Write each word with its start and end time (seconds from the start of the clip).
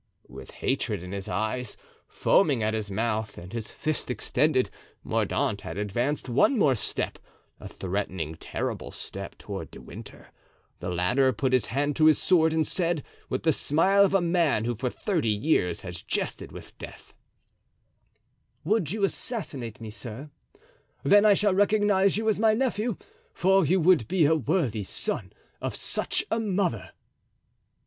With 0.27 0.49
hatred 0.49 1.03
in 1.03 1.11
his 1.11 1.29
eyes, 1.29 1.77
foaming 2.07 2.63
at 2.63 2.73
his 2.73 2.89
mouth, 2.89 3.37
and 3.37 3.53
his 3.53 3.69
fist 3.69 4.09
extended, 4.09 4.71
Mordaunt 5.03 5.61
had 5.61 5.77
advanced 5.77 6.27
one 6.27 6.57
more 6.57 6.73
step, 6.73 7.19
a 7.59 7.67
threatening, 7.67 8.33
terrible 8.33 8.89
step, 8.89 9.37
toward 9.37 9.69
De 9.69 9.79
Winter. 9.79 10.31
The 10.79 10.89
latter 10.89 11.31
put 11.33 11.53
his 11.53 11.67
hand 11.67 11.95
to 11.97 12.05
his 12.05 12.17
sword, 12.17 12.51
and 12.51 12.65
said, 12.65 13.03
with 13.29 13.43
the 13.43 13.53
smile 13.53 14.03
of 14.03 14.15
a 14.15 14.21
man 14.21 14.65
who 14.65 14.73
for 14.73 14.89
thirty 14.89 15.29
years 15.29 15.81
has 15.81 16.01
jested 16.01 16.51
with 16.51 16.75
death: 16.79 17.13
"Would 18.63 18.91
you 18.91 19.03
assassinate 19.03 19.79
me, 19.79 19.91
sir? 19.91 20.31
Then 21.03 21.25
I 21.25 21.35
shall 21.35 21.53
recognize 21.53 22.17
you 22.17 22.27
as 22.27 22.39
my 22.39 22.55
nephew, 22.55 22.97
for 23.35 23.63
you 23.67 23.79
would 23.79 24.07
be 24.07 24.25
a 24.25 24.33
worthy 24.35 24.83
son 24.83 25.31
of 25.61 25.75
such 25.75 26.25
a 26.31 26.39
mother." 26.39 26.89